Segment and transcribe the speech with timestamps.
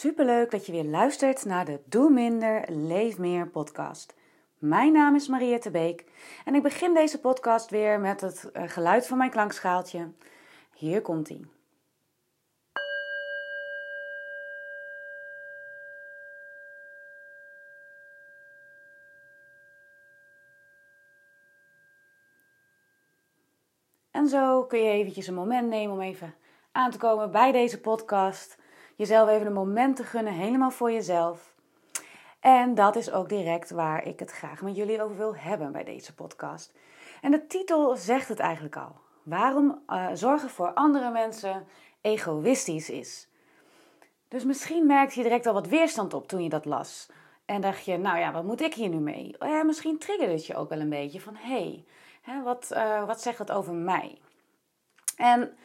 [0.00, 4.14] Superleuk dat je weer luistert naar de Doe Minder, Leef Meer podcast.
[4.58, 6.04] Mijn naam is Mariette Beek
[6.44, 10.12] en ik begin deze podcast weer met het eh, geluid van mijn klankschaaltje.
[10.74, 11.46] Hier komt ie.
[24.10, 26.34] En zo kun je eventjes een moment nemen om even
[26.72, 28.58] aan te komen bij deze podcast.
[29.00, 31.54] Jezelf even een moment te gunnen, helemaal voor jezelf.
[32.40, 35.84] En dat is ook direct waar ik het graag met jullie over wil hebben bij
[35.84, 36.74] deze podcast.
[37.20, 38.96] En de titel zegt het eigenlijk al.
[39.22, 41.66] Waarom uh, zorgen voor andere mensen
[42.00, 43.28] egoïstisch is.
[44.28, 47.08] Dus misschien merkte je direct al wat weerstand op toen je dat las.
[47.44, 49.36] En dacht je, nou ja, wat moet ik hier nu mee?
[49.38, 51.84] Ja, misschien triggerde het je ook wel een beetje van, hé,
[52.22, 54.18] hey, wat, uh, wat zegt dat over mij?
[55.16, 55.56] En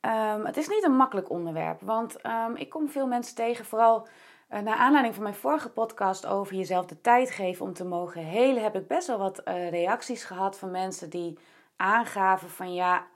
[0.00, 4.06] um, het is niet een makkelijk onderwerp, want um, ik kom veel mensen tegen, vooral
[4.50, 8.24] uh, naar aanleiding van mijn vorige podcast over jezelf de tijd geven om te mogen
[8.24, 11.38] helen, heb ik best wel wat uh, reacties gehad van mensen die
[11.76, 13.06] aangaven van ja,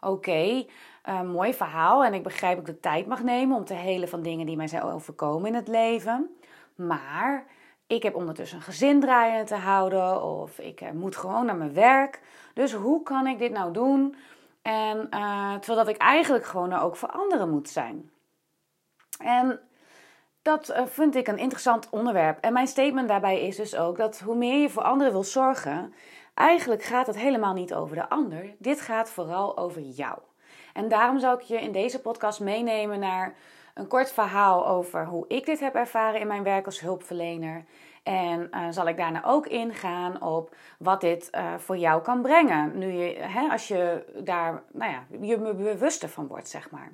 [0.00, 0.64] oké,
[1.08, 4.08] uh, mooi verhaal en ik begrijp dat ik de tijd mag nemen om te helen
[4.08, 6.36] van dingen die mij zijn overkomen in het leven,
[6.74, 7.46] maar
[7.86, 12.20] ik heb ondertussen een gezin draaiende te houden of ik moet gewoon naar mijn werk.
[12.54, 14.14] Dus hoe kan ik dit nou doen?
[14.70, 18.10] En uh, terwijl dat ik eigenlijk gewoon er ook voor anderen moet zijn.
[19.18, 19.60] En
[20.42, 22.38] dat uh, vind ik een interessant onderwerp.
[22.40, 25.94] En mijn statement daarbij is dus ook dat hoe meer je voor anderen wil zorgen,
[26.34, 28.54] eigenlijk gaat het helemaal niet over de ander.
[28.58, 30.18] Dit gaat vooral over jou.
[30.72, 33.34] En daarom zou ik je in deze podcast meenemen naar
[33.74, 37.64] een kort verhaal over hoe ik dit heb ervaren in mijn werk als hulpverlener.
[38.02, 42.78] En uh, zal ik daarna ook ingaan op wat dit uh, voor jou kan brengen.
[42.78, 46.92] Nu je, hè, als je daar, nou ja, je me bewuster van wordt, zeg maar.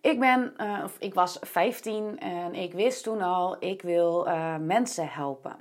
[0.00, 4.28] Ik ben, uh, of ik was 15 en ik wist toen al, ik wil
[4.60, 5.56] mensen helpen.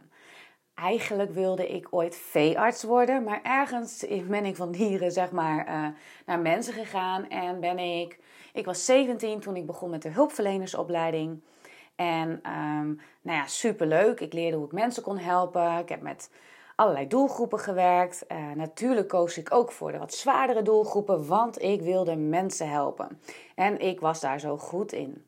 [0.73, 5.93] Eigenlijk wilde ik ooit veearts worden, maar ergens ben ik van dieren, zeg maar,
[6.25, 7.29] naar mensen gegaan.
[7.29, 8.19] En ben ik,
[8.53, 11.41] ik was 17 toen ik begon met de hulpverlenersopleiding.
[12.01, 14.19] En um, nou ja, superleuk.
[14.19, 15.77] Ik leerde hoe ik mensen kon helpen.
[15.77, 16.29] Ik heb met
[16.75, 18.25] allerlei doelgroepen gewerkt.
[18.31, 23.21] Uh, natuurlijk koos ik ook voor de wat zwaardere doelgroepen, want ik wilde mensen helpen.
[23.55, 25.25] En ik was daar zo goed in.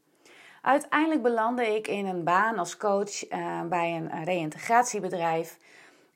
[0.61, 5.57] Uiteindelijk belandde ik in een baan als coach uh, bij een reïntegratiebedrijf.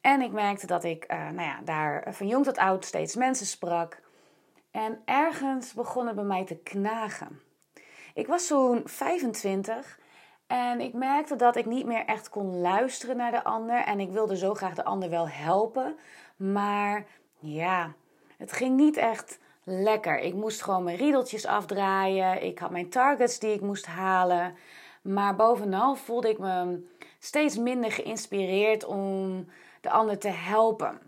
[0.02, 3.46] En ik merkte dat ik uh, nou ja, daar van jong tot oud steeds mensen
[3.46, 4.02] sprak.
[4.72, 7.40] En ergens begon het bij mij te knagen.
[8.14, 10.00] Ik was zo'n 25
[10.48, 13.84] en ik merkte dat ik niet meer echt kon luisteren naar de ander.
[13.84, 15.96] En ik wilde zo graag de ander wel helpen.
[16.36, 17.06] Maar
[17.40, 17.94] ja,
[18.38, 20.20] het ging niet echt lekker.
[20.20, 22.44] Ik moest gewoon mijn riedeltjes afdraaien.
[22.44, 24.56] Ik had mijn targets die ik moest halen.
[25.02, 26.86] Maar bovenal voelde ik me
[27.20, 29.46] steeds minder geïnspireerd om
[29.82, 31.00] de ander te helpen.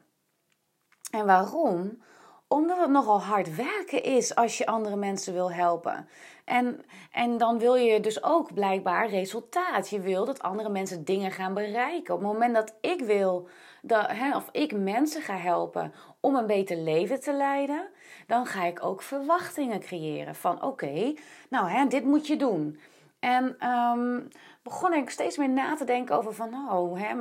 [1.12, 2.04] En waarom?
[2.52, 6.08] Omdat het nogal hard werken is als je andere mensen wil helpen.
[6.46, 9.90] En, en dan wil je dus ook blijkbaar resultaat.
[9.90, 12.14] Je wil dat andere mensen dingen gaan bereiken.
[12.14, 13.48] Op het moment dat ik wil,
[13.82, 17.88] dat, hè, of ik mensen ga helpen om een beter leven te leiden,
[18.28, 21.14] dan ga ik ook verwachtingen creëren van oké,
[21.50, 22.80] nou hè, dit moet je doen.
[23.20, 24.28] En um,
[24.64, 27.16] begon ik steeds meer na te denken over van, oh, hè,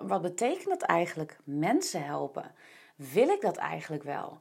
[0.00, 1.38] wat betekent dat eigenlijk?
[1.44, 2.54] Mensen helpen.
[2.96, 4.40] Wil ik dat eigenlijk wel?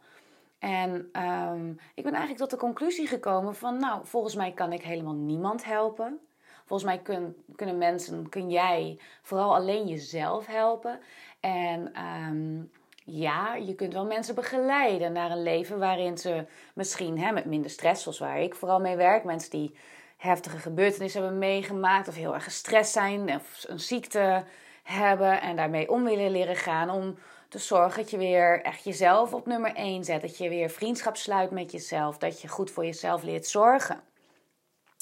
[0.61, 4.81] En um, ik ben eigenlijk tot de conclusie gekomen van, nou, volgens mij kan ik
[4.81, 6.19] helemaal niemand helpen.
[6.65, 10.99] Volgens mij kun, kunnen mensen, kun jij vooral alleen jezelf helpen.
[11.39, 11.93] En
[12.29, 12.71] um,
[13.05, 17.69] ja, je kunt wel mensen begeleiden naar een leven waarin ze misschien hè, met minder
[17.69, 19.75] stress, zoals waar ik vooral mee werk, mensen die
[20.17, 24.43] heftige gebeurtenissen hebben meegemaakt of heel erg gestrest zijn of een ziekte
[24.83, 27.17] hebben en daarmee om willen leren gaan om
[27.51, 30.21] te zorgen dat je weer echt jezelf op nummer 1 zet.
[30.21, 32.17] Dat je weer vriendschap sluit met jezelf.
[32.17, 34.01] Dat je goed voor jezelf leert zorgen.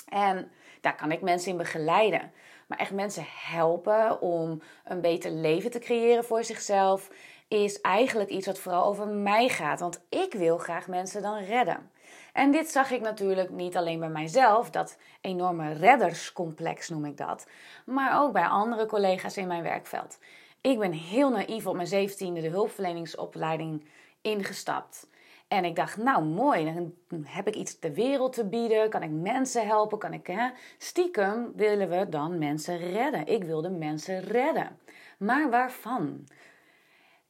[0.08, 0.52] En
[0.82, 2.32] daar kan ik mensen in begeleiden.
[2.68, 7.10] Maar echt mensen helpen om een beter leven te creëren voor zichzelf.
[7.48, 9.80] Is eigenlijk iets wat vooral over mij gaat.
[9.80, 11.92] Want ik wil graag mensen dan redden.
[12.34, 17.48] En dit zag ik natuurlijk niet alleen bij mijzelf, dat enorme redderscomplex noem ik dat,
[17.86, 20.18] maar ook bij andere collega's in mijn werkveld.
[20.62, 23.86] Ik ben heel naïef op mijn zeventiende de hulpverleningsopleiding
[24.22, 25.08] ingestapt.
[25.48, 26.66] En ik dacht, nou mooi,
[27.08, 28.90] dan heb ik iets de wereld te bieden.
[28.90, 29.98] Kan ik mensen helpen?
[29.98, 30.50] Kan ik, hè?
[30.78, 33.26] Stiekem willen we dan mensen redden.
[33.26, 34.80] Ik wilde mensen redden.
[35.18, 36.28] Maar waarvan?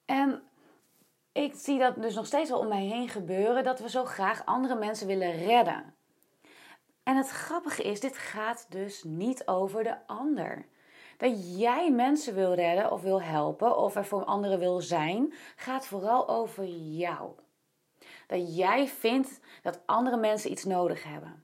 [0.05, 0.41] En
[1.31, 3.63] ik zie dat dus nog steeds wel om mij heen gebeuren.
[3.63, 5.93] Dat we zo graag andere mensen willen redden.
[7.03, 10.65] En het grappige is, dit gaat dus niet over de ander.
[11.19, 15.85] Dat jij mensen wil redden of wil helpen of er voor anderen wil zijn, gaat
[15.87, 17.31] vooral over jou.
[18.27, 21.43] Dat jij vindt dat andere mensen iets nodig hebben.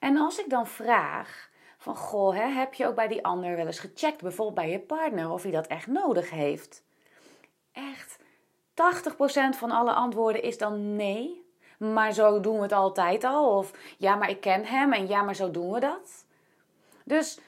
[0.00, 3.66] En als ik dan vraag van goh, hè, heb je ook bij die ander wel
[3.66, 6.82] eens gecheckt, bijvoorbeeld bij je partner, of hij dat echt nodig heeft?
[7.72, 8.18] Echt
[8.74, 11.44] 80% van alle antwoorden is dan nee.
[11.78, 13.56] Maar zo doen we het altijd al.
[13.56, 16.24] Of ja, maar ik ken hem en ja, maar zo doen we dat.
[17.04, 17.38] Dus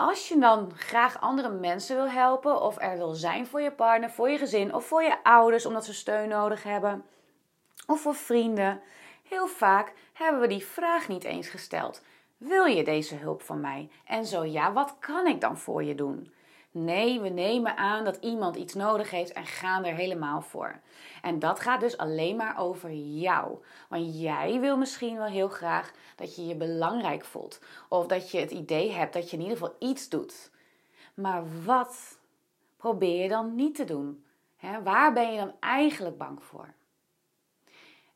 [0.00, 4.10] als je dan graag andere mensen wil helpen, of er wil zijn voor je partner,
[4.10, 7.04] voor je gezin of voor je ouders omdat ze steun nodig hebben,
[7.86, 8.80] of voor vrienden,
[9.28, 12.02] heel vaak hebben we die vraag niet eens gesteld.
[12.36, 13.88] Wil je deze hulp van mij?
[14.04, 16.32] En zo ja, wat kan ik dan voor je doen?
[16.72, 20.80] Nee, we nemen aan dat iemand iets nodig heeft en gaan er helemaal voor.
[21.22, 23.58] En dat gaat dus alleen maar over jou.
[23.88, 27.60] Want jij wil misschien wel heel graag dat je je belangrijk voelt.
[27.88, 30.50] Of dat je het idee hebt dat je in ieder geval iets doet.
[31.14, 32.18] Maar wat
[32.76, 34.24] probeer je dan niet te doen?
[34.82, 36.74] waar ben je dan eigenlijk bang voor?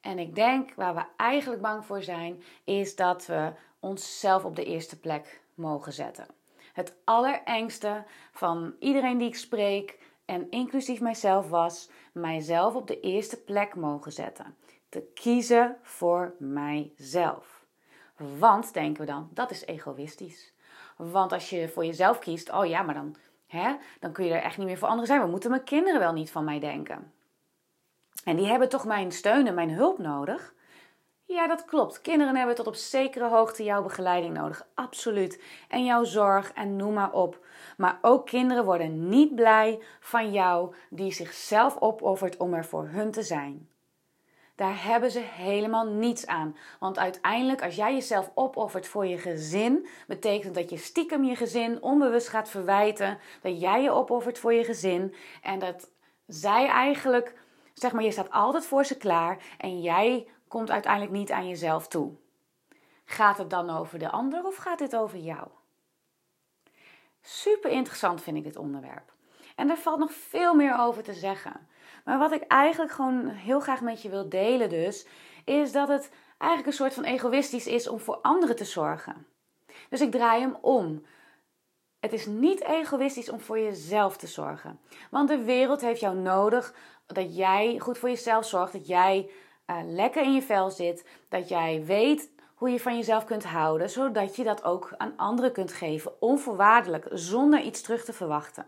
[0.01, 4.65] En ik denk waar we eigenlijk bang voor zijn, is dat we onszelf op de
[4.65, 6.27] eerste plek mogen zetten.
[6.75, 13.43] Het allerengste van iedereen die ik spreek, en inclusief mijzelf, was mijzelf op de eerste
[13.43, 14.57] plek mogen zetten.
[14.89, 17.67] Te kiezen voor mijzelf.
[18.39, 20.53] Want, denken we dan, dat is egoïstisch.
[20.97, 23.17] Want als je voor jezelf kiest, oh ja, maar dan,
[23.47, 25.21] hè, dan kun je er echt niet meer voor anderen zijn.
[25.21, 27.13] We moeten mijn kinderen wel niet van mij denken.
[28.25, 30.55] En die hebben toch mijn steun en mijn hulp nodig.
[31.27, 32.01] Ja, dat klopt.
[32.01, 34.67] Kinderen hebben tot op zekere hoogte jouw begeleiding nodig.
[34.75, 35.43] Absoluut.
[35.69, 37.47] En jouw zorg en noem maar op.
[37.77, 43.11] Maar ook kinderen worden niet blij van jou die zichzelf opoffert om er voor hun
[43.11, 43.69] te zijn.
[44.55, 46.57] Daar hebben ze helemaal niets aan.
[46.79, 51.83] Want uiteindelijk, als jij jezelf opoffert voor je gezin, betekent dat je stiekem je gezin
[51.83, 53.19] onbewust gaat verwijten.
[53.43, 55.15] Dat jij je opoffert voor je gezin.
[55.43, 55.91] En dat
[56.27, 57.35] zij eigenlijk,
[57.75, 59.39] zeg maar, je staat altijd voor ze klaar.
[59.59, 62.13] En jij komt uiteindelijk niet aan jezelf toe.
[63.05, 65.49] Gaat het dan over de ander of gaat het over jou?
[67.21, 69.13] Super interessant vind ik dit onderwerp.
[69.57, 71.69] En er valt nog veel meer over te zeggen.
[72.05, 75.07] Maar wat ik eigenlijk gewoon heel graag met je wil delen dus,
[75.45, 79.27] is dat het eigenlijk een soort van egoïstisch is om voor anderen te zorgen.
[79.89, 81.05] Dus ik draai hem om.
[82.01, 84.81] Het is niet egoïstisch om voor jezelf te zorgen.
[85.11, 86.75] Want de wereld heeft jou nodig
[87.07, 89.31] dat jij goed voor jezelf zorgt, dat jij
[89.67, 93.91] uh, lekker in je vel zit, dat jij weet hoe je van jezelf kunt houden,
[93.91, 98.67] zodat je dat ook aan anderen kunt geven, onvoorwaardelijk, zonder iets terug te verwachten.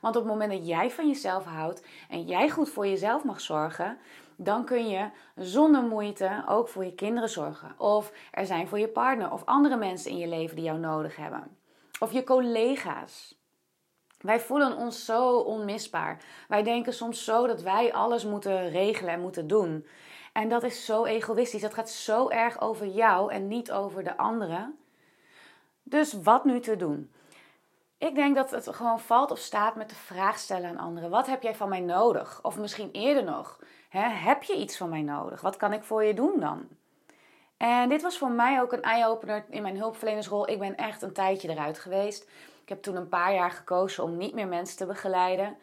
[0.00, 3.40] Want op het moment dat jij van jezelf houdt en jij goed voor jezelf mag
[3.40, 3.98] zorgen,
[4.36, 7.74] dan kun je zonder moeite ook voor je kinderen zorgen.
[7.78, 11.16] Of er zijn voor je partner of andere mensen in je leven die jou nodig
[11.16, 11.56] hebben.
[12.00, 13.40] Of je collega's.
[14.18, 16.22] Wij voelen ons zo onmisbaar.
[16.48, 19.86] Wij denken soms zo dat wij alles moeten regelen en moeten doen.
[20.32, 21.60] En dat is zo egoïstisch.
[21.60, 24.78] Dat gaat zo erg over jou en niet over de anderen.
[25.82, 27.12] Dus wat nu te doen?
[27.98, 31.10] Ik denk dat het gewoon valt of staat met de vraag stellen aan anderen.
[31.10, 32.38] Wat heb jij van mij nodig?
[32.42, 33.58] Of misschien eerder nog,
[33.88, 35.40] hè, heb je iets van mij nodig?
[35.40, 36.68] Wat kan ik voor je doen dan?
[37.56, 40.48] En dit was voor mij ook een eye-opener in mijn hulpverlenersrol.
[40.48, 42.22] Ik ben echt een tijdje eruit geweest.
[42.62, 45.56] Ik heb toen een paar jaar gekozen om niet meer mensen te begeleiden.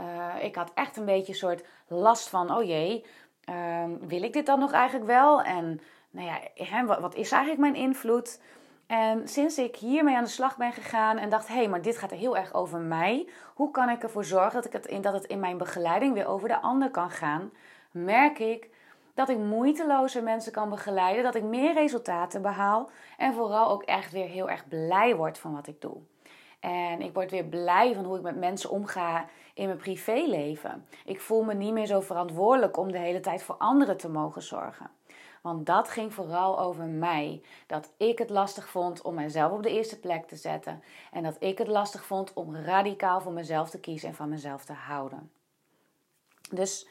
[0.00, 3.06] Uh, ik had echt een beetje een soort last van, oh jee,
[3.44, 5.42] Ehm, wil ik dit dan nog eigenlijk wel?
[5.42, 8.40] En nou ja, wat, is eigenlijk mijn invloed?
[8.86, 11.98] En sinds ik hiermee aan de slag ben gegaan en dacht, hé, hey, maar dit
[11.98, 13.28] gaat heel erg over mij.
[13.54, 16.26] Hoe kan ik ervoor zorgen dat, ik het in, dat het in mijn begeleiding weer
[16.26, 17.50] over de ander kan gaan?
[17.90, 18.68] Merk ik
[19.14, 24.12] dat ik moeitelozer mensen kan begeleiden, dat ik meer resultaten behaal en vooral ook echt
[24.12, 25.96] weer heel erg blij word van wat ik doe.
[26.60, 30.86] En ik word weer blij van hoe ik met mensen omga in mijn privéleven.
[31.04, 34.42] Ik voel me niet meer zo verantwoordelijk om de hele tijd voor anderen te mogen
[34.42, 34.90] zorgen.
[35.42, 37.42] Want dat ging vooral over mij.
[37.66, 40.82] Dat ik het lastig vond om mezelf op de eerste plek te zetten.
[41.12, 44.64] En dat ik het lastig vond om radicaal voor mezelf te kiezen en van mezelf
[44.64, 45.30] te houden.
[46.50, 46.86] Dus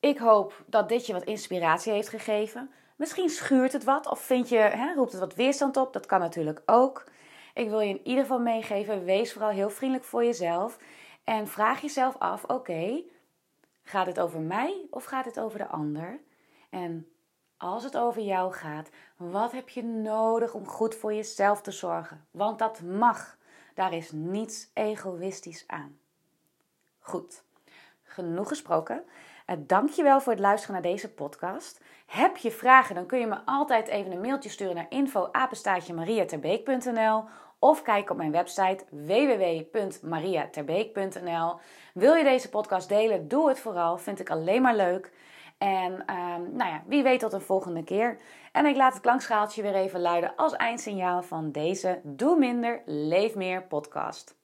[0.00, 2.70] ik hoop dat dit je wat inspiratie heeft gegeven.
[2.96, 5.92] Misschien schuurt het wat of vind je, hè, roept het wat weerstand op.
[5.92, 7.04] Dat kan natuurlijk ook.
[7.54, 10.78] Ik wil je in ieder geval meegeven: wees vooral heel vriendelijk voor jezelf.
[11.24, 13.02] En vraag jezelf af: oké,
[13.82, 16.20] gaat het over mij of gaat het over de ander?
[16.70, 17.08] En
[17.56, 22.26] als het over jou gaat, wat heb je nodig om goed voor jezelf te zorgen?
[22.30, 23.36] Want dat mag.
[23.74, 25.98] Daar is niets egoïstisch aan.
[26.98, 27.44] Goed,
[28.02, 29.04] genoeg gesproken.
[29.46, 31.80] Uh, dankjewel voor het luisteren naar deze podcast.
[32.06, 37.24] Heb je vragen, dan kun je me altijd even een mailtje sturen naar info@mariaterbeek.nl
[37.62, 41.54] of kijk op mijn website www.mariaterbeek.nl.
[41.94, 43.28] Wil je deze podcast delen?
[43.28, 43.98] Doe het vooral.
[43.98, 45.12] Vind ik alleen maar leuk.
[45.58, 48.18] En ehm, nou ja, wie weet tot een volgende keer.
[48.52, 53.34] En ik laat het klankschaaltje weer even luiden als eindsignaal van deze Doe Minder, Leef
[53.34, 54.41] Meer podcast.